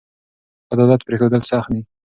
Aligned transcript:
بد 0.71 0.79
عادت 0.83 1.01
پریښودل 1.07 1.41
سخت 1.51 1.69
دي. 1.75 1.81